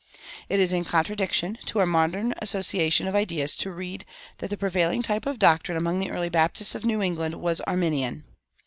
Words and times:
It 0.49 0.59
is 0.59 0.73
in 0.73 0.83
contradiction 0.83 1.59
to 1.67 1.77
our 1.77 1.85
modern 1.85 2.33
association 2.41 3.05
of 3.07 3.13
ideas 3.13 3.55
to 3.57 3.71
read 3.71 4.03
that 4.39 4.49
the 4.49 4.57
prevailing 4.57 5.03
type 5.03 5.27
of 5.27 5.37
doctrine 5.37 5.77
among 5.77 5.99
the 5.99 6.09
early 6.09 6.29
Baptists 6.29 6.73
of 6.73 6.83
New 6.83 7.03
England 7.03 7.35
was 7.35 7.61
Arminian. 7.67 8.23